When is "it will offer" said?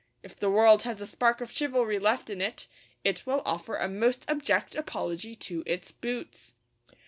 3.03-3.75